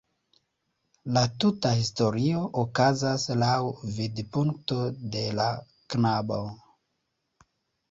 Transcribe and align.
La 1.17 1.21
tuta 1.43 1.73
historio 1.81 2.39
okazas 2.63 3.27
laŭ 3.43 3.59
vidpunkto 3.99 4.81
de 5.19 5.23
la 5.43 5.49
knabo. 5.95 6.43